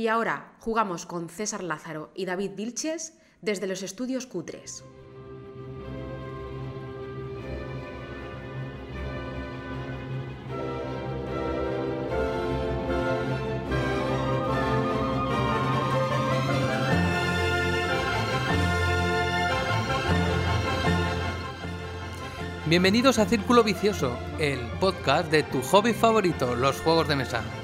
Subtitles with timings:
[0.00, 4.82] Y ahora jugamos con César Lázaro y David Vilches desde los estudios Cutres.
[22.64, 27.59] Bienvenidos a Círculo Vicioso, el podcast de tu hobby favorito, los juegos de mesa.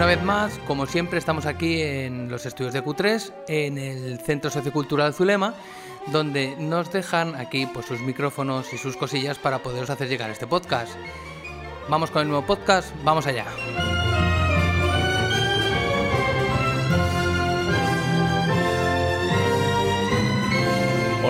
[0.00, 4.50] Una vez más, como siempre, estamos aquí en los estudios de Q3, en el Centro
[4.50, 5.52] Sociocultural Zulema,
[6.06, 10.46] donde nos dejan aquí pues, sus micrófonos y sus cosillas para poderos hacer llegar este
[10.46, 10.94] podcast.
[11.90, 13.44] Vamos con el nuevo podcast, vamos allá.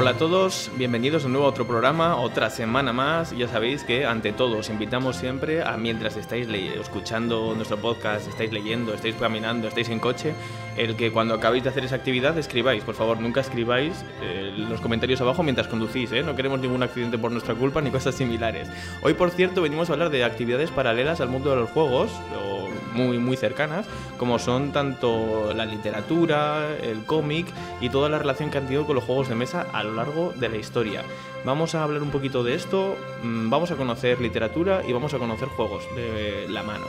[0.00, 3.36] Hola a todos, bienvenidos de nuevo otro programa, otra semana más.
[3.36, 8.50] Ya sabéis que ante todo os invitamos siempre a mientras estáis escuchando nuestro podcast, estáis
[8.50, 10.32] leyendo, estáis caminando, estáis en coche,
[10.80, 12.82] el que cuando acabéis de hacer esa actividad escribáis.
[12.84, 16.22] Por favor, nunca escribáis eh, los comentarios abajo mientras conducís, ¿eh?
[16.22, 18.68] no queremos ningún accidente por nuestra culpa ni cosas similares.
[19.02, 22.68] Hoy, por cierto, venimos a hablar de actividades paralelas al mundo de los juegos, o
[22.94, 27.46] muy, muy cercanas, como son tanto la literatura, el cómic
[27.82, 30.32] y toda la relación que han tenido con los juegos de mesa a lo largo
[30.34, 31.02] de la historia.
[31.44, 35.18] Vamos a hablar un poquito de esto, mm, vamos a conocer literatura y vamos a
[35.18, 36.86] conocer juegos de la mano.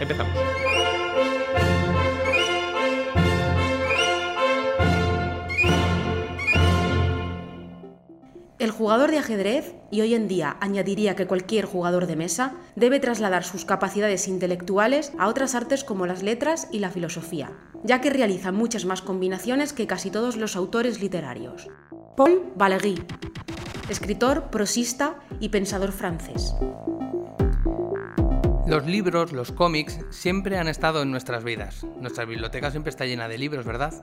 [0.00, 0.32] Empezamos.
[8.84, 13.42] Jugador de ajedrez, y hoy en día añadiría que cualquier jugador de mesa, debe trasladar
[13.42, 17.50] sus capacidades intelectuales a otras artes como las letras y la filosofía,
[17.82, 21.66] ya que realiza muchas más combinaciones que casi todos los autores literarios.
[22.14, 23.02] Paul Valéry,
[23.88, 26.54] escritor, prosista y pensador francés.
[28.66, 31.86] Los libros, los cómics, siempre han estado en nuestras vidas.
[32.02, 33.94] Nuestra biblioteca siempre está llena de libros, ¿verdad?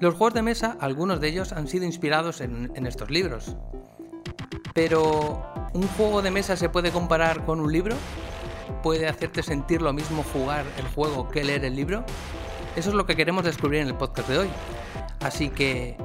[0.00, 3.56] Los juegos de mesa, algunos de ellos han sido inspirados en, estos libros.
[4.74, 7.96] Pero, ¿un juego de mesa se puede comparar con un libro?
[8.82, 12.04] ¿Puede hacerte sentir lo mismo jugar el juego que leer el libro?
[12.76, 14.48] Eso es lo que queremos descubrir en el podcast de hoy.
[15.20, 15.96] Así que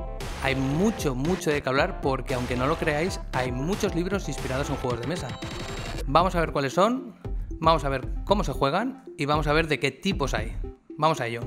[0.44, 4.69] hay mucho, mucho de qué hablar porque aunque no lo creáis, hay muchos libros inspirados
[4.69, 5.27] en juegos de mesa.
[6.06, 7.16] Vamos a ver cuáles son,
[7.59, 10.56] vamos a ver cómo se juegan y vamos a ver de qué tipos hay.
[10.95, 11.41] Vamos a ello.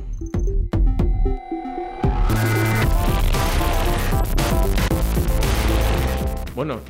[6.54, 6.80] Bueno,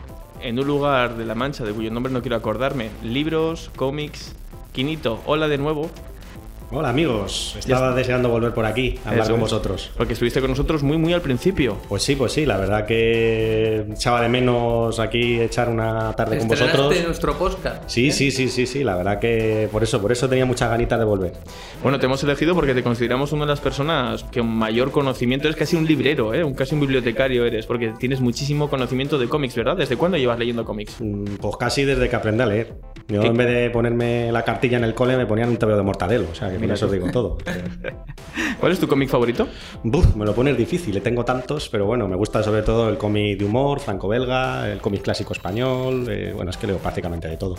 [0.40, 4.34] en un lugar de La Mancha de cuyo nombre no quiero acordarme, libros, cómics.
[4.72, 5.90] Quinito, hola de nuevo.
[6.74, 9.42] Hola amigos, estaba deseando volver por aquí a hablar Eso con es.
[9.42, 9.90] vosotros.
[9.94, 11.76] Porque estuviste con nosotros muy, muy al principio.
[11.86, 16.48] Pues sí, pues sí, la verdad que echaba de menos aquí echar una tarde con
[16.48, 16.94] vosotros.
[17.04, 17.82] nuestro podcast.
[17.88, 18.12] Sí, ¿eh?
[18.12, 21.04] sí, sí, sí, sí, la verdad que por eso, por eso tenía muchas ganitas de
[21.04, 21.34] volver.
[21.82, 25.58] Bueno, te hemos elegido porque te consideramos una de las personas que mayor conocimiento eres
[25.58, 26.42] casi un librero, ¿eh?
[26.42, 29.76] un casi un bibliotecario eres, porque tienes muchísimo conocimiento de cómics, ¿verdad?
[29.76, 30.96] ¿Desde cuándo llevas leyendo cómics?
[31.00, 32.72] Mm, Pues casi desde que aprendí a leer.
[33.08, 33.26] Yo ¿Qué?
[33.26, 36.28] en vez de ponerme la cartilla en el cole me ponían un TVO de mortadelo,
[36.30, 37.38] o sea que con Mira eso digo todo.
[38.60, 39.48] ¿Cuál es tu cómic favorito?
[39.82, 42.96] Buf, me lo pones difícil, le tengo tantos, pero bueno, me gusta sobre todo el
[42.96, 47.36] cómic de humor, franco-belga, el cómic clásico español, eh, bueno, es que leo prácticamente de
[47.36, 47.56] todo.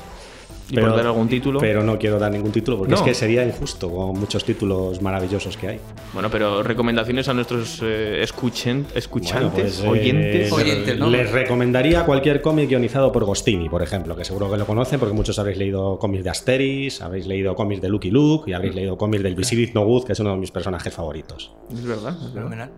[0.70, 1.60] ¿Y por dar algún título?
[1.60, 2.98] Pero no quiero dar ningún título porque No.
[2.98, 5.80] es que sería injusto con muchos títulos maravillosos que hay.
[6.14, 11.00] Bueno, pero recomendaciones a nuestros eh, escuchen- escuchantes, Bueno, pues, eh, oyentes.
[11.00, 15.14] Les recomendaría cualquier cómic guionizado por Gostini, por ejemplo, que seguro que lo conocen porque
[15.14, 18.98] muchos habréis leído cómics de Asteris, habréis leído cómics de Lucky Luke y habréis leído
[18.98, 21.52] cómics del Visible No Good, que es uno de mis personajes favoritos.
[21.72, 22.70] Es verdad, es verdad.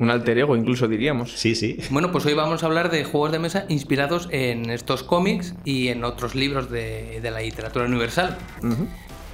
[0.00, 1.32] Un alter ego, incluso diríamos.
[1.32, 1.76] Sí, sí.
[1.90, 5.88] Bueno, pues hoy vamos a hablar de juegos de mesa inspirados en estos cómics y
[5.88, 8.38] en otros libros de, de la literatura universal.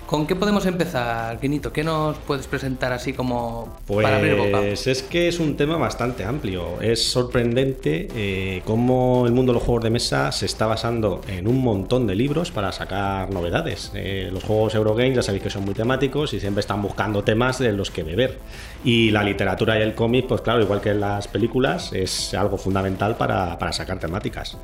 [0.07, 1.73] ¿Con qué podemos empezar, Quinito?
[1.73, 4.61] ¿Qué nos puedes presentar así como para abrir boca?
[4.61, 6.81] Pues es que es un tema bastante amplio.
[6.81, 11.49] Es sorprendente eh, cómo el mundo de los juegos de mesa se está basando en
[11.49, 13.91] un montón de libros para sacar novedades.
[13.97, 17.59] Eh, los juegos Eurogames ya sabéis que son muy temáticos y siempre están buscando temas
[17.59, 18.39] de los que beber.
[18.85, 23.17] Y la literatura y el cómic, pues claro, igual que las películas, es algo fundamental
[23.17, 24.57] para, para sacar temáticas.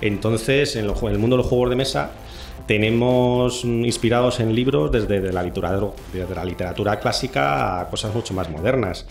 [0.00, 2.10] Entonces, en el mundo de los juegos de mesa
[2.68, 8.50] tenemos inspirados en libros desde la literatura, desde la literatura clásica a cosas mucho más
[8.50, 9.06] modernas.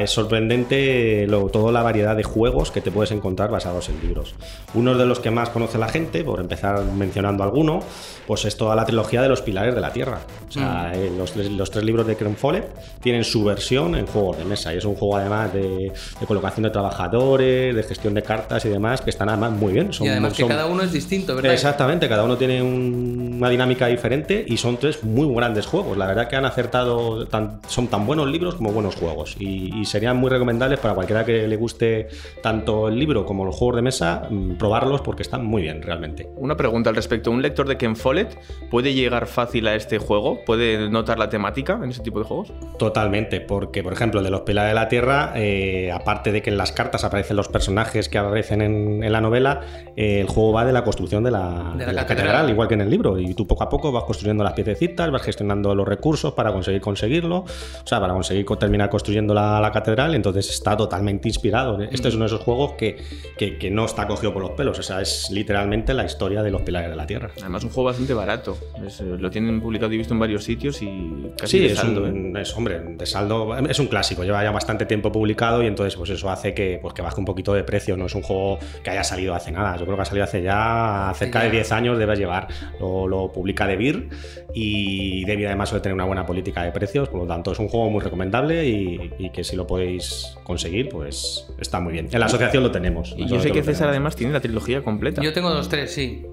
[0.00, 4.34] es sorprendente toda la variedad de juegos que te puedes encontrar basados en libros.
[4.72, 7.80] Uno de los que más conoce la gente, por empezar mencionando alguno,
[8.26, 10.20] pues es toda la trilogía de los Pilares de la Tierra.
[10.48, 10.98] O sea, mm.
[10.98, 14.84] eh, los, tres libros de Follett tienen su versión en juegos de mesa y es
[14.86, 15.92] un juego además de,
[16.26, 19.90] colocación de trabajadores, de gestión de cartas y demás que están además muy bien.
[20.00, 21.52] y además que cada uno es distinto, ¿verdad?
[21.52, 22.62] Exactamente, cada uno tiene
[22.94, 25.96] una dinámica diferente y son tres muy grandes juegos.
[25.96, 27.26] La verdad que han acertado,
[27.68, 31.56] son tan buenos libros como buenos juegos y, serían muy recomendables para cualquiera que le
[31.56, 32.08] guste
[32.42, 36.28] tanto el libro como los juegos de mesa, mm, probarlos porque están muy bien realmente.
[36.36, 38.36] Una pregunta al respecto, ¿un lector de Ken Follett
[38.70, 40.40] puede llegar fácil a este juego?
[40.46, 42.52] ¿Puede notar la temática en ese tipo de juegos?
[42.78, 46.50] Totalmente, porque por ejemplo el de los Pilares de la Tierra, eh, aparte de que
[46.50, 49.60] en las cartas aparecen los personajes que aparecen en, la novela,
[49.96, 51.74] eh, el juego va de la construcción de la,
[52.06, 52.50] catedral.
[52.50, 55.22] igual que en el libro, y tú poco a poco vas construyendo las piececitas, vas
[55.22, 60.50] gestionando los recursos para conseguir conseguirlo, o sea, para conseguir terminar construyendo la, catedral, entonces
[60.50, 61.80] está totalmente inspirado.
[61.82, 62.96] Este es uno de esos juegos que,
[63.36, 66.62] que, no está cogido por los pelos, o sea, es literalmente la historia de los
[66.62, 67.30] pilares de la Tierra.
[67.40, 71.32] Además, un juego bastante barato, eh, lo tienen publicado y visto en varios sitios y
[71.36, 75.10] casi sí, es Un, es, hombre, de saldo, es un clásico, lleva ya bastante tiempo
[75.10, 78.06] publicado y entonces pues eso hace que, pues, que baje un poquito de precio, no
[78.06, 81.12] es un juego que haya salido hace nada, yo creo que ha salido hace ya
[81.16, 82.48] cerca de 10 años, debe llevar,
[82.80, 84.08] lo, lo publica DeVir
[84.52, 87.68] y Debbie además suele tener una buena política de precios, por lo tanto es un
[87.68, 92.08] juego muy recomendable y, que si lo podéis conseguir, pues está muy bien.
[92.12, 93.14] En la asociación lo tenemos.
[93.16, 95.22] Y yo sé que César además tiene la trilogía completa.
[95.22, 96.24] Yo tengo los tres, sí.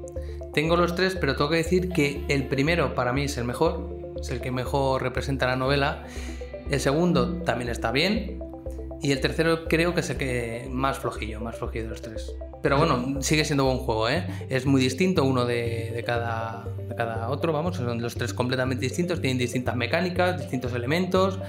[0.53, 4.15] Tengo los tres, pero tengo que decir que el primero para mí es el mejor,
[4.19, 6.03] es el que mejor representa la novela.
[6.69, 8.39] El segundo también está bien.
[9.01, 12.35] Y el tercero creo que es el que más flojillo, más flojillo de los tres.
[12.61, 14.27] Pero bueno, sigue siendo buen juego, ¿eh?
[14.49, 19.19] Es muy distinto uno de, cada, de cada otro, vamos, son los tres completamente distintos,
[19.19, 21.39] tienen distintas mecánicas, distintos elementos.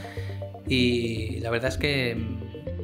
[0.67, 2.17] Y la verdad es que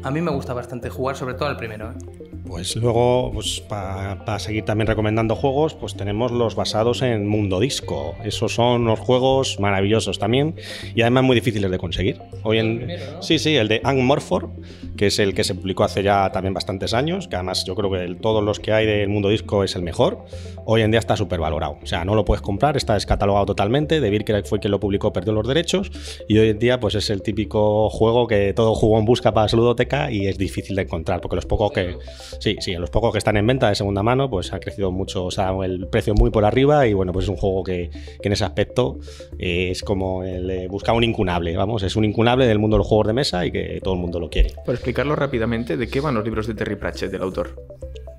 [0.02, 1.92] a mí me gusta bastante jugar, sobre todo al primero.
[1.92, 2.17] ¿eh?
[2.48, 8.16] Pues luego, pues para seguir también recomendando juegos, pues tenemos los basados en Mundo Disco.
[8.24, 10.54] Esos son los juegos maravillosos también
[10.94, 12.20] y además muy difíciles de conseguir.
[12.42, 12.88] Hoy en,
[13.20, 14.50] Sí, sí, el de Angmorfor,
[14.96, 17.90] que es el que se publicó hace ya también bastantes años, que además yo creo
[17.90, 20.24] que de todos los que hay del Mundo Disco es el mejor.
[20.64, 21.78] Hoy en día está súper valorado.
[21.82, 24.00] O sea, no lo puedes comprar, está descatalogado totalmente.
[24.00, 25.90] De que fue quien lo publicó, perdió los derechos.
[26.28, 29.56] Y hoy en día, pues es el típico juego que todo jugón busca para su
[29.56, 31.96] ludoteca y es difícil de encontrar, porque los pocos que
[32.38, 35.24] Sí, sí, los pocos que están en venta de segunda mano, pues ha crecido mucho,
[35.24, 37.90] o sea, el precio muy por arriba y bueno, pues es un juego que,
[38.22, 38.98] en ese aspecto
[39.38, 43.08] es como el buscar un incunable, vamos, es un incunable del mundo de los juegos
[43.08, 44.54] de mesa y que todo el mundo lo quiere.
[44.64, 47.54] Por explicarlo rápidamente, ¿de qué van los libros de Terry Pratchett, del autor?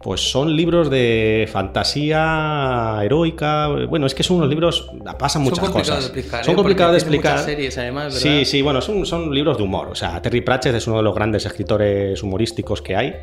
[0.01, 3.67] Pues son libros de fantasía heroica.
[3.89, 4.89] Bueno, es que son unos libros.
[5.17, 5.99] Pasan muchas son cosas.
[5.99, 6.55] De explicar, son ¿eh?
[6.55, 7.39] complicados de explicar.
[7.39, 9.89] Series, además, Sí, sí, bueno, son, son libros de humor.
[9.89, 13.13] O sea, Terry Pratchett es uno de los grandes escritores humorísticos que hay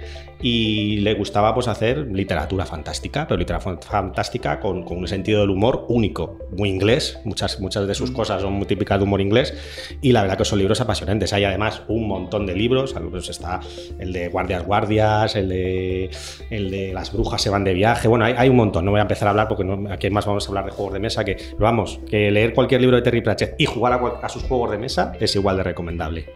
[0.41, 5.51] y le gustaba pues hacer literatura fantástica, pero literatura fantástica con, con un sentido del
[5.51, 7.19] humor único, muy inglés.
[7.25, 8.15] Muchas, muchas de sus mm.
[8.15, 9.55] cosas son muy típicas de humor inglés
[10.03, 11.33] y la verdad que son libros apasionantes.
[11.33, 12.95] Hay además un montón de libros.
[13.11, 13.61] Pues está
[13.99, 16.11] el de Guardias Guardias, el de
[16.51, 18.09] de las brujas se van de viaje.
[18.09, 18.85] Bueno, hay, un montón.
[18.85, 21.01] No voy a empezar a hablar porque aquí más vamos a hablar de juegos de
[21.01, 21.25] mesa.
[21.25, 24.79] Que vamos, que leer cualquier libro de Terry Pratchett y jugar a, sus juegos de
[24.79, 26.31] mesa es igual de recomendable.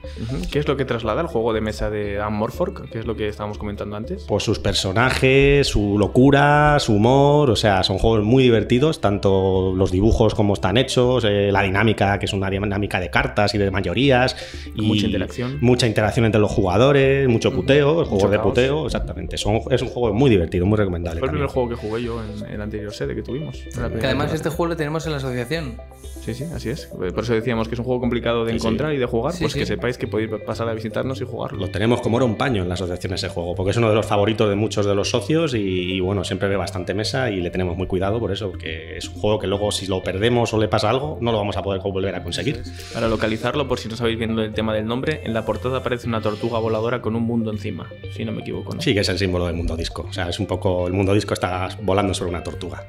[0.50, 2.90] ¿Qué es lo que traslada el juego de mesa de Anne Morfork?
[2.90, 4.24] ¿Qué es lo que estábamos comentando antes?
[4.24, 7.50] Pues sus personajes, su locura, su humor.
[7.50, 12.18] O sea, son juegos muy divertidos, tanto los dibujos como están hechos, eh, la dinámica,
[12.18, 14.36] que es una dinámica de cartas y de mayorías.
[14.74, 15.58] Y mucha interacción.
[15.60, 19.36] Mucha interacción entre los jugadores, mucho puteo, juegos de puteo, exactamente.
[19.38, 21.20] Son, es un juego muy divertido, muy recomendable.
[21.20, 23.58] Fue el primer juego que jugué yo en, el anterior sede que tuvimos.
[24.00, 25.76] Que además este juego lo tenemos en la asociación.
[26.24, 26.86] Sí, sí, así es.
[26.86, 29.66] Por eso decíamos que es un juego complicado de encontrar y de jugar, pues que
[29.66, 31.58] sepáis que podéis pasar a visitarnos y jugarlo.
[31.58, 33.94] Lo tenemos como oro un paño en la asociación ese juego, porque es uno de
[33.94, 37.50] los favoritos de muchos de los socios y, bueno, siempre ve bastante mesa y le
[37.50, 40.58] tenemos muy cuidado por eso, porque es un juego que luego si lo perdemos o
[40.58, 42.62] le pasa algo, no lo vamos a poder volver a conseguir.
[42.92, 46.06] Para localizarlo, por si no sabéis viendo el tema del nombre, en la portada aparece
[46.06, 48.74] una tortuga voladora con un mundo encima, si no me equivoco.
[48.80, 50.06] Sí, que es el símbolo del mundo disco.
[50.08, 52.86] O sea, es un poco el mundo disco está volando sobre una tortuga.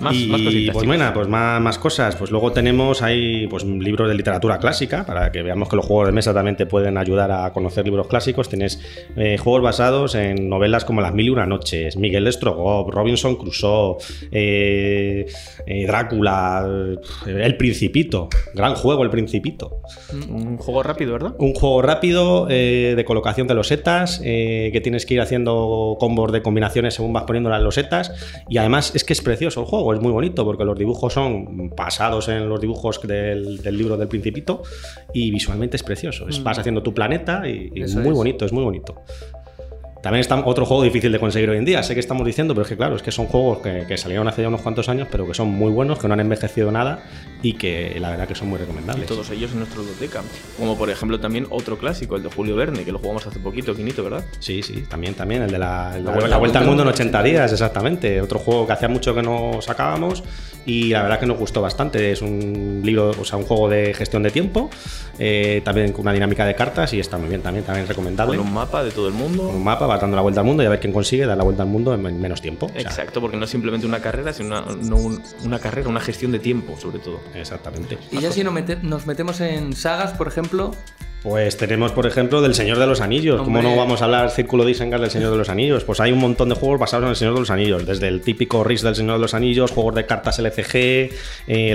[0.00, 2.16] Más, y, más cositas, pues bueno, pues más, más, cosas.
[2.16, 2.65] Pues luego tenemos
[3.02, 6.56] ahí pues libros de literatura clásica, para que veamos que los juegos de mesa también
[6.56, 8.48] te pueden ayudar a conocer libros clásicos.
[8.48, 8.80] Tienes
[9.16, 13.98] eh, juegos basados en novelas como Las Mil y Una Noches, Miguel Strogoff, Robinson Crusoe,
[14.32, 15.26] eh,
[15.66, 16.66] eh, Drácula,
[17.26, 18.28] El Principito.
[18.52, 19.80] Gran juego, El Principito.
[20.28, 21.34] Un juego rápido, ¿verdad?
[21.38, 26.42] Un juego rápido de colocación de los setas, que tienes que ir haciendo combos de
[26.42, 28.12] combinaciones según vas poniendo las losetas.
[28.48, 31.70] Y además es que es precioso el juego, es muy bonito porque los dibujos son
[31.76, 34.62] pasados en los dibujos del, libro del Principito
[35.12, 36.28] y visualmente es precioso.
[36.28, 36.44] Es, mm.
[36.44, 39.02] vas haciendo tu planeta y, y muy bonito, es muy bonito.
[40.06, 42.62] También está otro juego difícil de conseguir hoy en día, sé que estamos diciendo, pero
[42.62, 45.26] es que claro, es que son juegos que, salieron hace ya unos cuantos años, pero
[45.26, 47.02] que son muy buenos, que no han envejecido nada
[47.42, 49.04] y que la verdad que son muy recomendables.
[49.04, 50.22] Y todos ellos en nuestra biblioteca.
[50.56, 53.74] Como por ejemplo también otro clásico, el de Julio Verne, que lo jugamos hace poquito,
[53.74, 54.24] Quinito, ¿verdad?
[54.38, 55.98] Sí, sí, también, también, el de la,
[56.38, 58.20] vuelta, al mundo en 80 días, exactamente.
[58.20, 60.22] Otro juego que hacía mucho que no sacábamos
[60.66, 62.12] y la verdad que nos gustó bastante.
[62.12, 64.70] Es un libro, o sea, un juego de gestión de tiempo,
[65.18, 68.36] eh, también con una dinámica de cartas y está muy bien también, también recomendable.
[68.36, 69.48] Con un mapa de todo el mundo.
[69.48, 71.62] Un mapa, dando la vuelta al mundo y a ver quién consigue dar la vuelta
[71.62, 72.70] al mundo en menos tiempo.
[72.74, 74.64] Exacto, porque no es simplemente una carrera, sino
[75.44, 77.20] una, carrera, una gestión de tiempo, sobre todo.
[77.34, 77.98] Exactamente.
[78.10, 80.72] Y ya si nos metemos en sagas, por ejemplo,
[81.26, 83.42] pues tenemos, por ejemplo, del Señor de los Anillos.
[83.42, 85.82] ¿Cómo no vamos a hablar Círculo de Isengard del Señor de los Anillos?
[85.82, 87.84] Pues hay un montón de juegos basados en el Señor de los Anillos.
[87.84, 91.10] Desde el típico RIS del Señor de los Anillos, juegos de cartas LCG,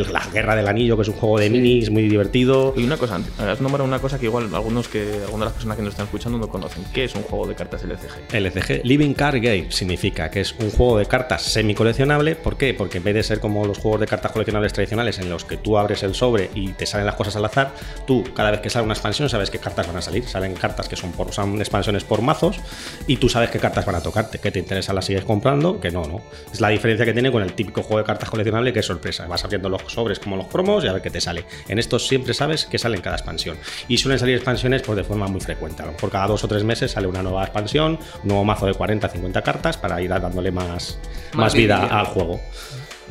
[0.09, 2.73] la Guerra del Anillo, que es un juego de minis muy divertido.
[2.77, 5.75] Y una cosa, has nombrado una cosa que igual algunos que algunas de las personas
[5.75, 6.85] que nos están escuchando no conocen.
[6.93, 8.33] ¿Qué es un juego de cartas LCG?
[8.33, 12.37] LCG, Living Card Game, significa que es un juego de cartas semi coleccionable.
[12.37, 12.73] ¿Por qué?
[12.73, 15.57] Porque en vez de ser como los juegos de cartas coleccionables tradicionales en los que
[15.57, 17.73] tú abres el sobre y te salen las cosas al azar,
[18.07, 20.87] tú cada vez que sale una expansión sabes qué cartas van a salir salen cartas
[20.87, 22.59] que son por son expansiones por mazos
[23.07, 25.91] y tú sabes qué cartas van a tocarte, que te interesa las sigues comprando, que
[25.91, 26.21] no, no.
[26.51, 29.27] Es la diferencia que tiene con el típico juego de cartas coleccionable que es sorpresa.
[29.27, 31.45] Vas abriendo los sobres como los cromos y a ver qué te sale.
[31.67, 33.57] En estos siempre sabes que sale en cada expansión.
[33.87, 35.83] Y suelen salir expansiones pues, de forma muy frecuente.
[35.99, 39.09] por cada dos o tres meses sale una nueva expansión, un nuevo mazo de 40,
[39.09, 40.97] 50 cartas para ir dándole más,
[41.33, 42.39] más, vida al juego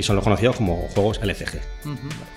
[0.01, 1.61] y son los conocidos como juegos LCG.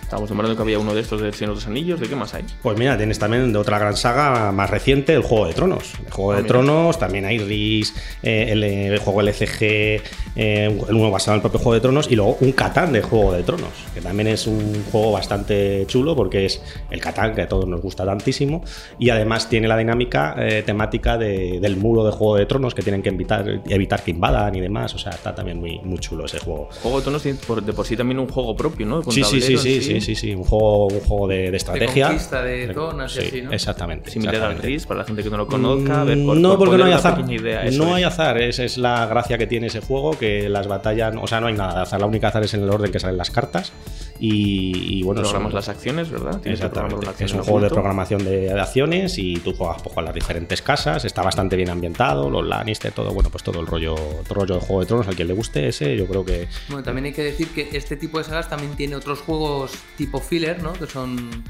[0.01, 2.33] Estamos hablando que había uno de estos del Señor de los Anillos, ¿de qué más
[2.33, 2.43] hay?
[2.61, 5.93] Pues mira, tienes también de otra gran saga más reciente, el Juego de Tronos.
[6.05, 10.01] El Juego ah, de Tronos, también hay RIS, eh, el, juego LCG, eh,
[10.35, 13.31] el uno basado en el propio Juego de Tronos, y luego un Catán de Juego
[13.31, 17.47] de Tronos, que también es un juego bastante chulo porque es el Catán, que a
[17.47, 18.61] todos nos gusta tantísimo,
[18.99, 23.01] y además tiene la dinámica eh, temática del muro de Juego de Tronos que tienen
[23.01, 24.93] que evitar, evitar que invadan y demás.
[24.93, 26.69] O sea, está también muy, muy chulo ese juego.
[26.81, 27.25] Juego de Tronos
[27.61, 29.03] de por sí también un juego propio, ¿no?
[29.03, 32.05] sí, sí, sí, sí, sí, sí, un juego, un juego de, estrategia.
[32.05, 33.51] De conquista de zonas y así, ¿no?
[33.51, 34.11] Exactamente.
[34.11, 36.05] Similar al RIS, para la gente que no lo conozca.
[36.05, 37.23] no, porque no hay azar.
[37.73, 41.27] no hay azar, esa es la gracia que tiene ese juego, que las batallas, o
[41.27, 43.17] sea, no hay nada de azar, la única azar es en el orden que salen
[43.17, 43.71] las cartas.
[44.19, 46.39] Y, y bueno, programas las acciones, ¿verdad?
[46.45, 47.07] Exactamente.
[47.19, 51.03] Es un juego de programación de, acciones y tú juegas pues, con las diferentes casas,
[51.03, 53.95] está bastante bien ambientado, los Lannister, todo, bueno, pues todo el rollo,
[54.27, 56.47] todo rollo de Juego de Tronos, al quien le guste ese, yo creo que...
[56.67, 60.19] Bueno, también hay que decir que este tipo de sagas también tiene otros juegos tipo
[60.19, 60.73] filler, ¿no?
[60.73, 61.43] Que son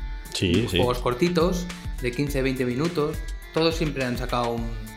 [0.72, 1.68] juegos cortitos,
[2.02, 3.18] de 15-20 minutos.
[3.54, 4.93] Todos siempre han sacado un.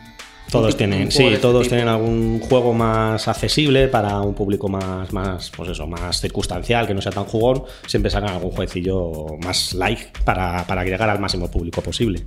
[0.51, 5.51] Todos tienen, sí, este todos tienen algún juego más accesible para un público más, más,
[5.55, 7.63] pues eso, más circunstancial, que no sea tan jugón.
[7.85, 12.23] Siempre sacan algún jueguecillo más like para, para llegar al máximo público posible.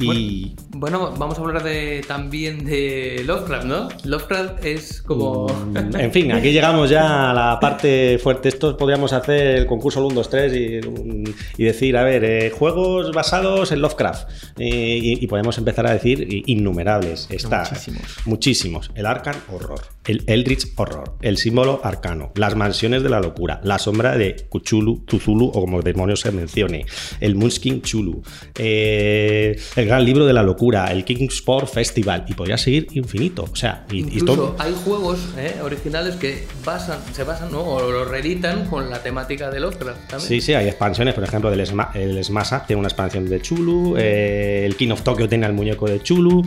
[0.00, 0.54] Y...
[0.70, 3.88] Bueno, vamos a hablar de, también de Lovecraft, ¿no?
[4.04, 5.46] Lovecraft es como...
[5.48, 8.48] Mm, en fin, aquí llegamos ya a la parte fuerte.
[8.48, 10.52] Esto podríamos hacer el concurso 1, 2, 3
[11.56, 14.28] y, decir, a ver, eh, juegos basados en Lovecraft.
[14.58, 17.28] y, podemos empezar a decir innumerables.
[17.30, 18.02] Está, muchísimos.
[18.24, 18.90] Muchísimos.
[18.94, 23.78] El Arcan Horror, el Eldritch Horror, el símbolo arcano, las mansiones de la locura, la
[23.78, 26.86] sombra de Cthulhu, Tuzulu o como demonios se mencione,
[27.20, 28.22] el Munskin Chulu,
[28.58, 33.48] eh, el Gran Libro de la Locura, el Kingsport Festival, y podría seguir infinito.
[33.50, 37.62] O sea, y, Incluso hay juegos eh, originales que basan, se basan ¿no?
[37.62, 40.28] o lo reeditan con la temática de Lovecraft también.
[40.28, 41.58] Sí, sí, hay expansiones, por ejemplo, del
[41.94, 45.88] el Smasa tiene una expansión de Chulu, eh, el King of Tokyo tiene el muñeco
[45.88, 46.44] de Chulu.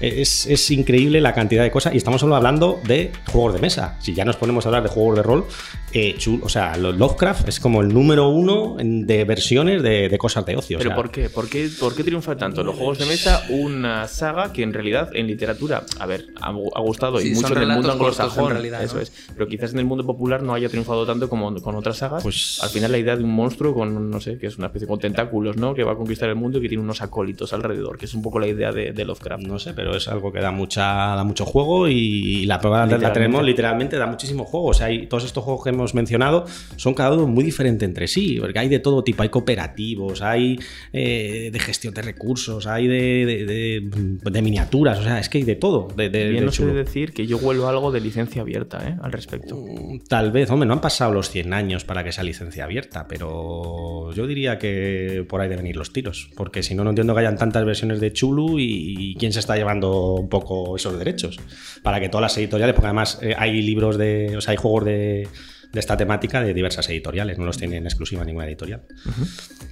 [0.00, 3.96] Es, es, increíble la cantidad de cosas, y estamos solo hablando de juegos de mesa.
[3.98, 5.44] Si ya nos ponemos a hablar de juegos de rol,
[5.92, 10.78] eh, o sea, Lovecraft es como el número uno de versiones de, cosas de ocio.
[10.78, 11.28] ¿Pero por, qué?
[11.28, 11.68] ¿Por, qué?
[11.80, 12.59] ¿Por qué triunfa tanto?
[12.64, 16.50] Los juegos de mesa, una saga que en realidad en literatura, a ver, ha,
[16.80, 20.42] gustado y mucho en el mundo anglosajón, eso es, pero quizás en el mundo popular
[20.42, 22.22] no haya triunfado tanto como con otras sagas.
[22.22, 24.86] Pues al final la idea de un monstruo con, no sé, que es una especie
[24.86, 25.74] con tentáculos, ¿no?
[25.74, 28.22] Que va a conquistar el mundo y que tiene unos acólitos alrededor, que es un
[28.22, 29.44] poco la idea de, Lovecraft.
[29.44, 33.12] No sé, pero es algo que da mucha da mucho juego y la prueba la
[33.12, 34.68] tenemos literalmente, da muchísimo juego.
[34.68, 36.44] O sea, hay todos estos juegos que hemos mencionado
[36.76, 40.58] son cada uno muy diferente entre sí, porque hay de todo tipo, hay cooperativos, hay
[40.92, 43.88] eh, de gestión de recursos, hay de,
[44.22, 45.88] de, miniaturas, o sea, es que hay de todo.
[45.96, 48.96] Bien no sé decir que yo vuelvo algo de licencia abierta ¿eh?
[49.02, 49.56] al respecto.
[49.56, 53.06] Mm, tal vez, hombre, no han pasado los 100 años para que sea licencia abierta,
[53.08, 57.14] pero yo diría que por ahí deben ir los tiros, porque si no, no entiendo
[57.14, 61.38] que hayan tantas versiones de Chulu y, quién se está llevando un poco esos derechos.
[61.82, 64.84] Para que todas las editoriales, porque además eh, hay libros de, o sea, hay juegos
[64.84, 65.28] de
[65.72, 68.82] de esta temática de diversas editoriales, no los tiene en exclusiva ninguna editorial.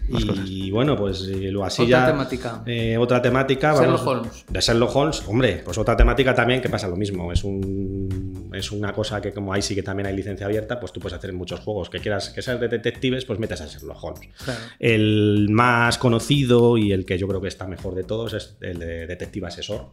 [0.08, 2.62] Y bueno, pues eh, lo así otra Temática.
[2.66, 3.74] Eh, otra temática.
[3.74, 4.44] Sherlock Holmes.
[4.48, 7.32] De Sherlock Holmes, hombre, pues otra temática también que pasa lo mismo.
[7.32, 10.92] Es un es una cosa que como ahí sí que también hay licencia abierta, pues
[10.92, 14.02] tú puedes hacer muchos juegos que quieras que sean de detectives, pues metes a Sherlock
[14.02, 14.30] Holmes.
[14.78, 18.78] El más conocido y el que yo creo que está mejor de todos es el
[18.78, 19.92] de Detective Asesor,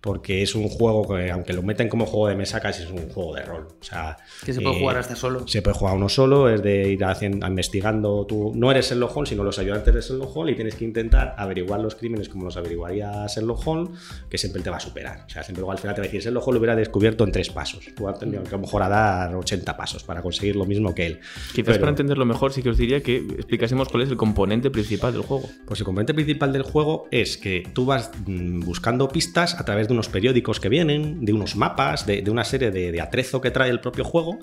[0.00, 3.08] porque es un juego que aunque lo meten como juego de mesa casi es un
[3.08, 3.68] juego de rol.
[3.80, 6.90] O sea, que se puede jugar hasta solo se puede jugar uno solo, es de
[6.90, 8.24] ir haciendo, investigando.
[8.26, 11.34] Tú no eres Sherlock Holmes, sino los ayudantes de Sherlock Holmes y tienes que intentar
[11.36, 13.90] averiguar los crímenes como los averiguaría Sherlock Holmes,
[14.28, 15.24] que siempre te va a superar.
[15.26, 17.32] O sea, siempre al final te va a decir, Sherlock Holmes lo hubiera descubierto en
[17.32, 17.84] tres pasos.
[17.96, 20.94] Tú has tenido que a lo mejor a dar 80 pasos para conseguir lo mismo
[20.94, 21.20] que él.
[21.54, 25.12] Quizás para entenderlo mejor, sí que os diría que explicásemos cuál es el componente principal
[25.12, 25.48] del juego.
[25.66, 29.88] Pues el componente principal del juego es que tú vas mm, buscando pistas a través
[29.88, 33.50] de unos periódicos que vienen, de unos mapas, de, una serie de, de atrezo que
[33.50, 34.38] trae el propio juego,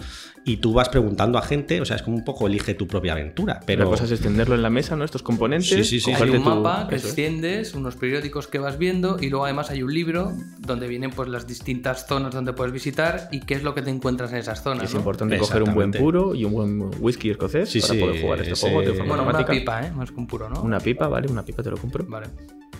[0.46, 3.13] y tú vas preguntando a gente o sea, es como un poco elige tu propia
[3.13, 3.60] aventura.
[3.65, 5.03] Pero la cosa es extenderlo en la mesa, ¿no?
[5.03, 5.70] Estos componentes.
[5.70, 6.12] Sí, sí, sí.
[6.12, 9.94] Hay un mapa que extiendes, unos periódicos que vas viendo y luego además hay un
[9.94, 13.82] libro donde vienen pues las distintas zonas donde puedes visitar y qué es lo que
[13.82, 14.86] te encuentras en esas zonas.
[14.86, 18.56] Es importante coger un buen puro y un buen whisky escocés para poder jugar este
[18.56, 19.92] juego de forma Bueno, una pipa, ¿eh?
[19.92, 20.62] Más que un puro, ¿no?
[20.62, 22.06] Una pipa, vale, una pipa te lo compro.
[22.08, 22.27] Vale.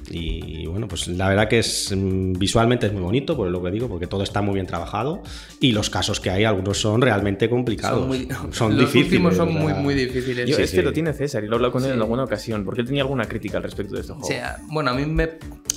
[0.10, 3.72] Y bueno, pues la verdad que es mm, visualmente es muy bonito, por lo que
[3.72, 5.22] digo, porque todo está muy bien trabajado
[5.60, 8.00] y los casos que hay, algunos son realmente complicados.
[8.00, 10.50] Son, muy, son los últimos son muy, muy difíciles.
[10.50, 12.64] Yo, es que lo tiene César y lo he hablado con él en alguna ocasión,
[12.66, 14.28] porque él tenía alguna crítica al respecto de este juego.
[14.28, 15.30] O sea, bueno, a mí me,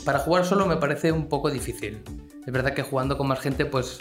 [0.05, 1.99] para jugar solo me parece un poco difícil.
[2.47, 3.99] Es verdad que jugando con más gente pues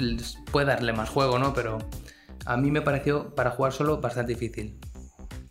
[0.52, 1.54] puede darle más juego, ¿no?
[1.54, 1.80] Pero
[2.46, 4.78] a mí me pareció para jugar solo bastante difícil.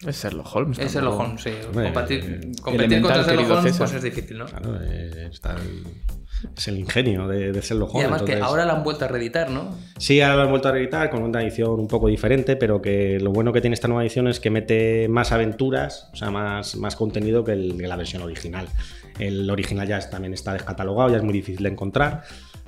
[0.06, 0.78] Es Sherlock Holmes.
[0.78, 1.50] Es Sherlock Holmes, sí.
[2.62, 4.46] competir, contra Sherlock Holmes pues es difícil, ¿no?
[4.46, 5.56] Claro, eh, está
[6.56, 8.02] es el ingenio de, de Sherlock Holmes.
[8.02, 9.74] Y además que ahora la han vuelto a reeditar, ¿no?
[9.96, 13.18] Sí, ahora la han vuelto a reeditar con una edición un poco diferente, pero que
[13.20, 16.76] lo bueno que tiene esta nueva edición es que mete más aventuras, o sea, más,
[16.76, 18.68] más contenido que, el, que la versión original.
[19.18, 22.24] El original ya también está descatalogado, ya es muy difícil de encontrar.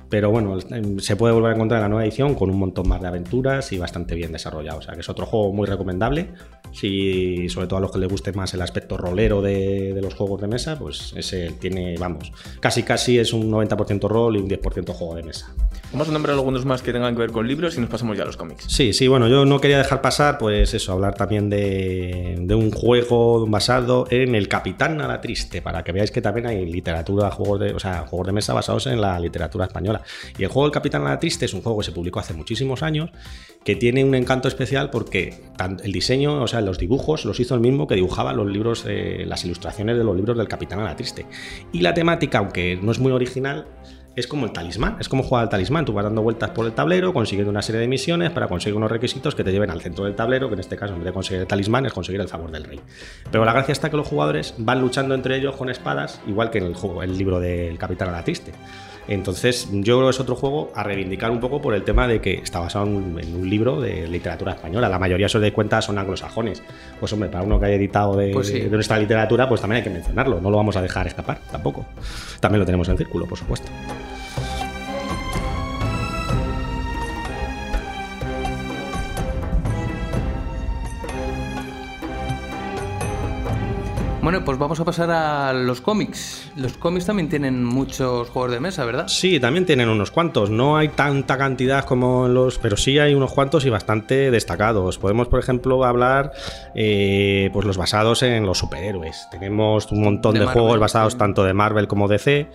[0.09, 2.87] Pero bueno, em, se puede volver a encontrar en la nueva edición con un montón
[2.87, 4.79] más de aventuras y bastante bien desarrollado.
[4.79, 6.29] O sea que es otro juego muy recomendable.
[6.71, 10.41] Si, sobre todo a los que les guste más el aspecto rolero de, los juegos
[10.41, 14.93] de mesa, pues ese tiene, vamos, casi casi es un 90% rol y un 10%
[14.93, 15.53] juego de mesa.
[15.91, 18.23] Vamos a nombrar algunos más que tengan que ver con libros y nos pasamos ya
[18.23, 18.65] a los cómics.
[18.67, 22.71] Sí, sí, bueno, yo no quería dejar pasar, pues eso, hablar también de, de un
[22.71, 27.59] juego basado en el Capitán Nada Triste, para que veáis que también hay literatura, juegos
[27.59, 30.01] de, o sea, juegos de mesa basados en la literatura española.
[30.37, 32.83] Y el juego del Capitán Nada Triste es un juego que se publicó hace muchísimos
[32.83, 33.09] años,
[33.67, 35.43] que tiene un encanto especial porque
[35.83, 39.43] el diseño, o sea, los dibujos los hizo el mismo que dibujaba los libros, las
[39.43, 41.25] ilustraciones de los libros del Capitán Nada Triste.
[41.73, 43.67] Y la temática, aunque no es muy original,
[44.17, 45.85] es como el talismán, es como jugar al talismán.
[45.85, 48.89] Tú vas dando vueltas por el tablero, consiguiendo una serie de misiones para conseguir unos
[48.89, 51.13] requisitos que te lleven al centro del tablero, que en este caso, en vez de
[51.13, 52.79] conseguir el talismán, es conseguir el favor del rey.
[53.31, 56.57] Pero la gracia está que los jugadores van luchando entre ellos con espadas, igual que
[56.57, 58.53] en el juego, el libro del Capitán Nada Triste.
[59.07, 62.19] Entonces, yo creo que es otro juego a reivindicar un poco por el tema de
[62.19, 64.89] que está basado en un, libro de literatura española.
[64.89, 66.61] La mayoría de cuentas son anglosajones.
[66.99, 69.89] Pues hombre, para uno que haya editado pues de, nuestra literatura, pues también hay que
[69.89, 70.41] mencionarlo.
[70.41, 71.85] No lo vamos a dejar escapar tampoco.
[72.41, 73.71] También lo tenemos en círculo, por supuesto.
[84.27, 86.51] Bueno, pues vamos a pasar a los cómics.
[86.57, 89.07] Los cómics también tienen muchos juegos de mesa, ¿verdad?
[89.07, 90.49] Sí, también tienen unos cuantos.
[90.49, 94.97] No hay tanta cantidad como los, pero sí hay unos cuantos y bastante destacados.
[94.97, 96.33] Podemos, por ejemplo, hablar
[96.75, 99.29] eh, pues los basados en los superhéroes.
[99.31, 102.49] Tenemos un montón de, juegos basados tanto de Marvel como DC.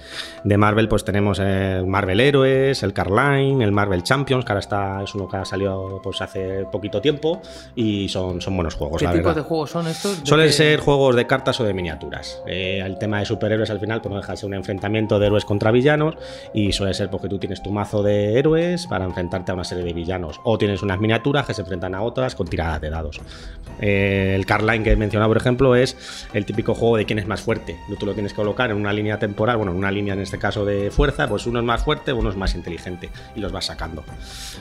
[0.45, 5.03] De Marvel, pues tenemos el Marvel Héroes, el Carline, el Marvel Champions, que ahora está,
[5.03, 7.41] es uno que ha salido pues hace poquito tiempo
[7.75, 9.01] y son, son buenos juegos.
[9.01, 10.21] ¿Qué tipo de juegos son estos?
[10.25, 12.43] Suelen ser juegos de cartas de miniaturas.
[12.47, 15.27] Eh, el tema de superhéroes al final pues no deja de ser un enfrentamiento de
[15.27, 16.17] héroes contra villanos
[16.55, 19.85] y suele ser porque tú tienes tu mazo de héroes para enfrentarte a una serie
[19.85, 23.21] de villanos o tienes unas miniaturas que se enfrentan a otras con tiradas de dados.
[23.81, 25.97] Eh, el Carline que he mencionado, por ejemplo, es
[26.33, 27.77] el típico juego de quién es más fuerte.
[27.99, 30.39] Tú lo tienes que colocar en una línea temporal, bueno, en una línea en este
[30.39, 33.67] caso de fuerza, pues uno es más fuerte, uno es más inteligente y los vas
[33.67, 34.05] sacando.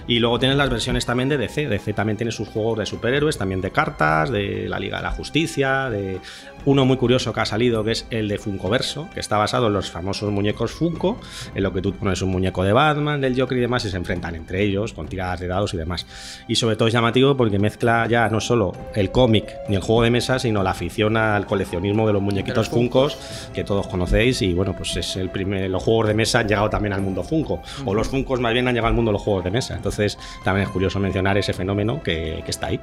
[0.07, 1.67] Y luego tienes las versiones también de DC.
[1.67, 5.11] DC también tiene sus juegos de superhéroes, también de cartas, de la Liga de la
[5.11, 6.19] Justicia, de
[6.65, 9.73] uno muy curioso que ha salido, que es el de Funkoverso, que está basado en
[9.73, 11.19] los famosos muñecos Funko,
[11.55, 13.97] en lo que tú pones un muñeco de Batman, del Joker y demás, y se
[13.97, 16.05] enfrentan entre ellos con tiradas de dados y demás.
[16.47, 20.03] Y sobre todo es llamativo porque mezcla ya no solo el cómic ni el juego
[20.03, 23.17] de mesa, sino la afición al coleccionismo de los muñequitos Funkos,
[23.53, 26.69] que todos conocéis, y bueno, pues es el primer, los juegos de mesa han llegado
[26.69, 29.21] también al mundo Funko, o los Funkos más bien han llegado al mundo de los
[29.21, 29.75] juegos de mesa.
[29.75, 32.79] Entonces también es curioso mencionar ese fenómeno que, que está ahí.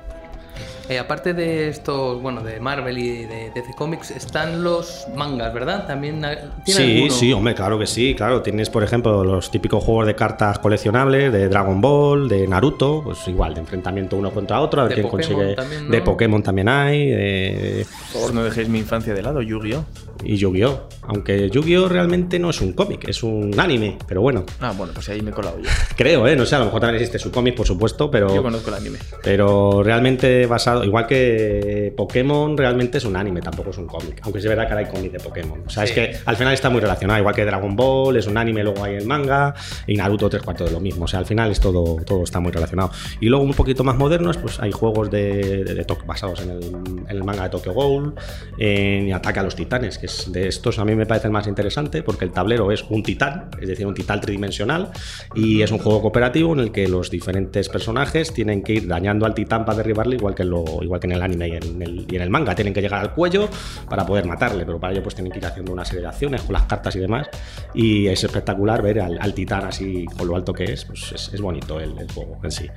[0.88, 5.87] Eh, aparte de estos, bueno, de Marvel y de DC Comics, están los mangas, ¿verdad?
[5.87, 6.24] También
[6.64, 8.42] Sí, sí, hombre, claro que sí, claro.
[8.42, 13.29] Tienes, por ejemplo, los típicos juegos de cartas coleccionables de Dragon Ball, de Naruto, pues
[13.29, 15.57] igual, de enfrentamiento uno contra otro, a ver quién consigue.
[15.90, 17.11] De Pokémon también hay.
[17.11, 17.87] De...
[17.88, 19.85] Por favor, no dejéis mi infancia de lado, Yu-Gi-Oh!
[20.24, 20.88] Y Yu-Gi-Oh!
[21.02, 21.88] Aunque Yu-Gi-Oh!
[21.88, 24.44] realmente no es un cómic, es un anime, pero bueno.
[24.61, 25.68] Ah, bueno, pues ahí me he colado yo.
[25.96, 26.37] Creo, ¿eh?
[26.37, 28.35] No sé, a lo mejor también existe su cómic, por supuesto, pero.
[28.35, 28.98] Yo conozco el anime.
[29.22, 34.20] Pero realmente basado igual que Pokémon realmente es un anime, tampoco es un cómic.
[34.22, 35.62] Aunque es verdad que ahora hay cómic de Pokémon.
[35.66, 37.18] O sea, es que al final está muy relacionado.
[37.18, 39.54] Igual que Dragon Ball es un anime, luego hay el manga,
[39.87, 41.04] y Naruto tres cuartos de lo mismo.
[41.04, 42.90] O sea, al final es todo, todo está muy relacionado.
[43.20, 46.50] Y luego un poquito más modernos, pues hay juegos de, de, basados en
[47.09, 48.14] el, manga de Tokyo Ghoul,
[48.59, 52.24] en Ataque a los Titanes, que de estos a mí me parece más interesante porque
[52.24, 54.90] el tablero es un titán, es decir, un titán tridimensional,
[55.34, 59.26] y es un juego cooperativo en el que los diferentes personajes tienen que ir dañando
[59.26, 62.06] al titán para derribarle, igual que, lo, igual que en el anime y en el,
[62.08, 62.54] y en el manga.
[62.54, 63.48] Tienen que llegar al cuello
[63.88, 66.42] para poder matarle, pero para ello pues tienen que ir haciendo una serie de acciones
[66.42, 67.28] con las cartas y demás.
[67.74, 71.78] Y es espectacular ver al, titán así con lo alto que es, pues es, bonito
[71.80, 72.68] el, juego en sí.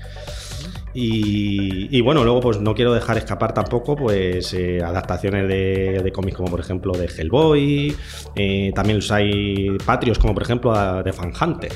[0.94, 6.50] Y, bueno, luego pues no quiero dejar escapar tampoco pues eh, adaptaciones de, cómics como
[6.50, 7.96] por ejemplo de Hellboy,
[8.36, 11.72] eh, también los hay patrios como por ejemplo de Fan Hunter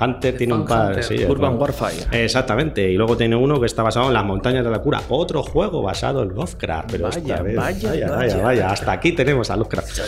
[0.00, 1.02] Hunter tiene un par.
[1.02, 1.96] Sí, Urban Warfare.
[2.12, 2.90] Exactamente.
[2.90, 5.00] Y luego tiene uno que está basado en las montañas de la cura.
[5.08, 6.90] Otro juego basado en Lovecraft.
[6.90, 9.98] Pero vaya, vaya, vaya, vaya, Hasta aquí tenemos a Lovecraft.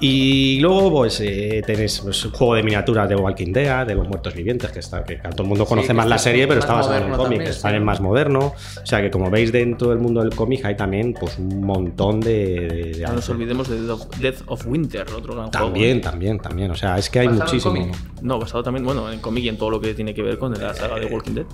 [0.00, 4.08] Y luego, pues, eh, tenéis pues, un juego de miniaturas de Walking Dead, de los
[4.08, 6.96] muertos vivientes, que, está, que todo el mundo conoce más la serie, pero está basado
[6.96, 7.42] en el cómic.
[7.42, 8.54] Está en más moderno.
[8.82, 12.20] O sea que, como veis, dentro del mundo del cómic hay también pues un montón
[12.20, 13.02] de.
[13.06, 13.80] no nos olvidemos de
[14.20, 16.70] Death of Winter, otro gran También, también, también.
[16.70, 17.90] O sea, es que hay muchísimo.
[18.20, 20.52] No, basado también bueno, en cómic y en todo lo que tiene que ver con
[20.52, 21.46] la saga de Walking Dead.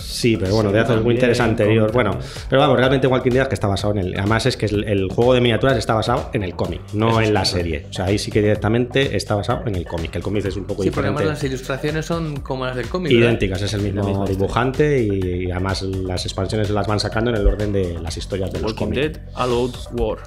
[0.00, 1.92] Sí, pero bueno, de hace muy interesante anterior.
[1.92, 4.18] Bueno, pero vamos, realmente Walking Dead que está basado en el.
[4.18, 7.44] Además es que el, juego de miniaturas está basado en el cómic, no en la
[7.44, 7.86] serie.
[7.88, 10.16] O sea, ahí sí que directamente está basado en el cómic.
[10.16, 11.12] El cómic es un poco sí, diferente.
[11.12, 13.12] porque además las ilustraciones son como las del cómic.
[13.12, 17.72] Idénticas, es el mismo dibujante y, además las expansiones las van sacando en el orden
[17.72, 20.18] de las historias de los Walking Dead, All Out War.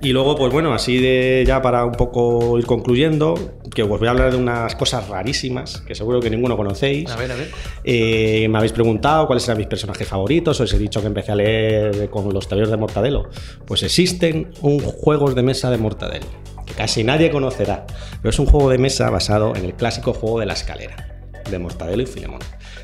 [0.00, 3.34] Y luego, pues bueno, así de ya para un poco ir concluyendo,
[3.74, 7.10] que os voy a hablar de unas cosas rarísimas que seguro que ninguno conocéis.
[7.10, 7.50] A ver, a ver.
[7.84, 11.34] Eh, me habéis preguntado cuáles eran mis personajes favoritos, os he dicho que empecé a
[11.34, 13.28] leer con los tableros de Mortadelo.
[13.66, 16.26] Pues existen un juegos de mesa de Mortadelo,
[16.64, 17.86] que casi nadie conocerá,
[18.22, 21.58] pero es un juego de mesa basado en el clásico juego de la escalera, de
[21.58, 22.40] Mortadelo y Filemón.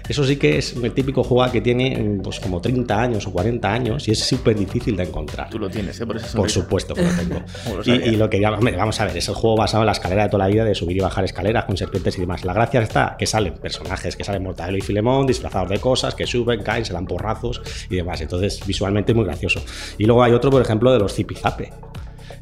[0.09, 3.73] Eso sí que es el típico juego que tiene pues, como 30 años o 40
[3.73, 5.49] años y es súper difícil de encontrar.
[5.49, 6.07] Tú lo tienes, ¿eh?
[6.07, 7.43] Por, Por supuesto que lo tengo.
[7.85, 10.47] y, lo que vamos a ver, es el juego basado en la escalera de toda
[10.47, 12.45] la vida, de subir y bajar escaleras con serpientes y demás.
[12.45, 16.27] La gracia está que salen personajes, que salen Mortadelo y Filemón, disfrazados de cosas, que
[16.27, 18.21] suben, caen, se dan porrazos y demás.
[18.21, 19.63] Entonces, visualmente es muy gracioso.
[19.97, 21.73] Y luego hay otro, por ejemplo, de los Zipizape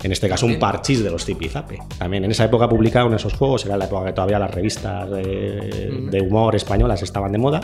[0.02, 1.78] en este caso un parchís de los Zipizape.
[1.98, 6.20] También en esa época publicaron esos juegos, era la época que todavía las revistas de,
[6.22, 7.60] humor españolas estaban de moda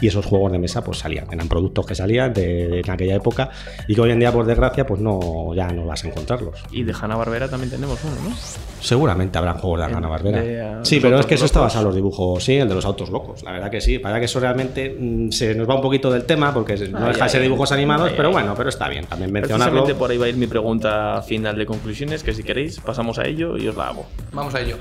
[0.00, 3.50] y esos juegos de mesa pues salían, eran productos que salían de, en aquella época
[3.86, 6.62] y que hoy en día por desgracia pues no ya no vas a encontrarlos.
[6.70, 8.36] Y de Hanna Barbera también tenemos uno, ¿no?
[8.80, 10.84] Seguramente habrán juegos de Hanna Barbera.
[10.84, 13.10] sí, pero es que eso está basado en los dibujos, sí, el de los autos
[13.10, 16.10] locos, la verdad que sí, para que eso realmente mm, se nos va un poquito
[16.10, 19.32] del tema porque no deja de ser dibujos animados, pero bueno, pero está bien también
[19.32, 19.86] mencionarlo.
[19.96, 23.26] por ahí va a ir mi pregunta final de conclusiones, que si queréis pasamos a
[23.26, 24.06] ello y os la hago.
[24.32, 24.76] Vamos a ello.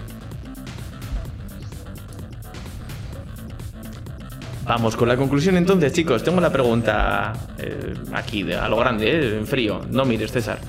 [4.70, 6.22] Vamos con la conclusión entonces, chicos.
[6.22, 9.82] Tengo la pregunta eh, aquí, de, a lo grande, eh, en frío.
[9.90, 10.60] No mires, César.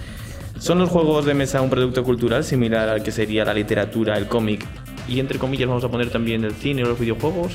[0.60, 4.26] ¿Son los juegos de mesa un producto cultural similar al que sería la literatura, el
[4.26, 4.66] cómic
[5.08, 7.54] y entre comillas vamos a poner también el cine o los videojuegos?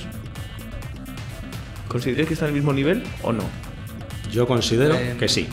[1.87, 3.43] ¿Consideráis que están al mismo nivel o no?
[4.31, 5.45] Yo considero eh, que sí.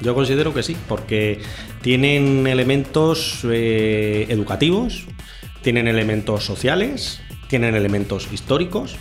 [0.00, 1.42] Yo considero que sí, porque
[1.82, 5.04] tienen elementos eh, educativos,
[5.60, 8.96] tienen elementos sociales, tienen elementos históricos,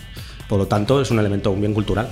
[0.50, 2.10] por lo tanto es un elemento bien cultural.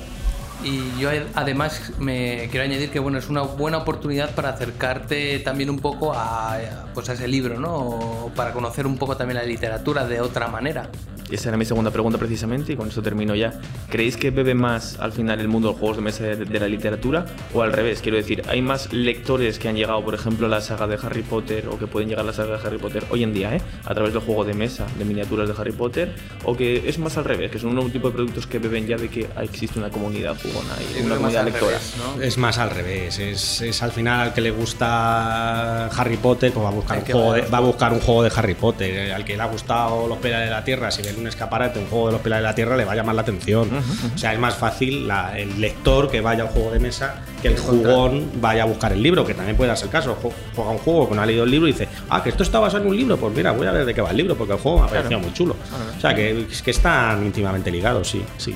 [0.63, 5.69] Y yo además me quiero añadir que bueno, es una buena oportunidad para acercarte también
[5.69, 6.59] un poco a,
[6.93, 7.75] pues a ese libro, ¿no?
[7.75, 10.89] O para conocer un poco también la literatura de otra manera.
[11.31, 13.53] Esa era mi segunda pregunta precisamente y con eso termino ya.
[13.89, 16.67] ¿Creéis que bebe más al final el mundo de los juegos de mesa de, la
[16.67, 18.01] literatura o al revés?
[18.01, 21.23] Quiero decir, ¿hay más lectores que han llegado, por ejemplo, a la saga de Harry
[21.23, 23.61] Potter o que pueden llegar a la saga de Harry Potter hoy en día, ¿eh?
[23.85, 26.13] a través del juego de mesa, de miniaturas de Harry Potter?
[26.43, 28.97] ¿O que es más al revés, que son un tipo de productos que beben ya
[28.97, 31.77] de que existe una comunidad jugona y una comunidad lectora?
[32.21, 36.69] Es más al revés, es, al final al que le gusta Harry Potter, pues va
[36.69, 39.11] a buscar, un juego, de, va a buscar un juego de Harry Potter.
[39.11, 41.87] Al que le ha gustado Los Pilares de la Tierra, si ven un escaparate, un
[41.87, 43.69] juego de los pilares de la tierra, le va a llamar la atención.
[44.13, 47.57] O sea, es más fácil el lector que vaya al juego de mesa que el
[47.57, 50.17] jugón vaya a buscar el libro, que también puede darse el caso.
[50.55, 52.59] Juega un juego que no ha leído el libro y dice, ah, que esto está
[52.59, 54.53] basado en un libro, pues mira, voy a ver de qué va el libro, porque
[54.53, 55.55] el juego me ha parecido muy chulo.
[55.97, 58.55] O sea, que, que están íntimamente ligados, sí, sí.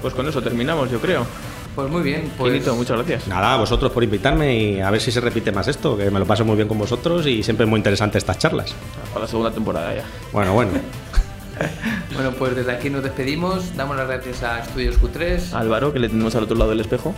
[0.00, 1.26] Pues con eso terminamos, yo creo.
[1.74, 2.30] Pues muy bien.
[2.36, 2.66] Pues...
[2.74, 3.28] muchas gracias.
[3.28, 6.18] Nada, a vosotros por invitarme y a ver si se repite más esto, que me
[6.18, 8.74] lo paso muy bien con vosotros y siempre es muy interesante estas charlas.
[9.12, 10.04] Para la segunda temporada ya.
[10.32, 10.72] Bueno, bueno.
[12.14, 13.76] bueno, pues desde aquí nos despedimos.
[13.76, 15.52] Damos las gracias a Estudios Q3.
[15.52, 17.14] Álvaro, que le tenemos al otro lado del espejo.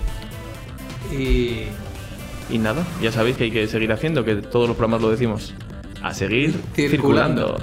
[1.11, 1.65] Y...
[2.51, 5.55] Y nada, ya sabéis que hay que seguir haciendo, que todos los programas lo decimos.
[6.03, 7.57] A seguir circulando.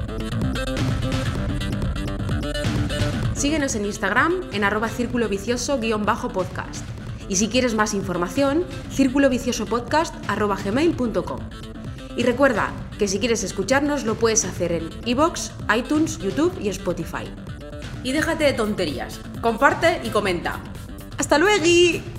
[3.37, 6.83] Síguenos en Instagram en arroba círculo vicioso-podcast.
[7.29, 11.39] Y si quieres más información, círculo vicioso podcast gmail.com.
[12.15, 17.31] Y recuerda que si quieres escucharnos lo puedes hacer en iBox, iTunes, YouTube y Spotify.
[18.03, 20.59] Y déjate de tonterías, comparte y comenta.
[21.19, 22.16] ¡Hasta luego!